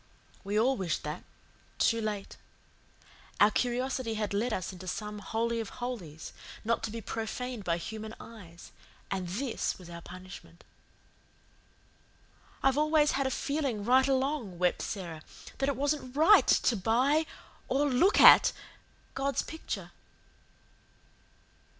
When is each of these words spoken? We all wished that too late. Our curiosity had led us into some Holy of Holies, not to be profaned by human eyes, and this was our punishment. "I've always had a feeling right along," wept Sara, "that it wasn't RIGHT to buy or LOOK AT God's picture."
We 0.43 0.59
all 0.59 0.77
wished 0.77 1.03
that 1.03 1.23
too 1.77 2.01
late. 2.01 2.35
Our 3.39 3.51
curiosity 3.51 4.15
had 4.15 4.33
led 4.33 4.51
us 4.51 4.73
into 4.73 4.87
some 4.87 5.19
Holy 5.19 5.59
of 5.59 5.69
Holies, 5.77 6.33
not 6.65 6.81
to 6.85 6.89
be 6.89 7.01
profaned 7.01 7.63
by 7.63 7.77
human 7.77 8.15
eyes, 8.19 8.71
and 9.11 9.27
this 9.27 9.77
was 9.77 9.91
our 9.91 10.01
punishment. 10.01 10.63
"I've 12.63 12.79
always 12.79 13.11
had 13.11 13.27
a 13.27 13.29
feeling 13.29 13.85
right 13.85 14.07
along," 14.07 14.57
wept 14.57 14.81
Sara, 14.81 15.21
"that 15.59 15.69
it 15.69 15.75
wasn't 15.75 16.15
RIGHT 16.15 16.47
to 16.47 16.75
buy 16.75 17.27
or 17.67 17.85
LOOK 17.87 18.19
AT 18.19 18.53
God's 19.13 19.43
picture." 19.43 19.91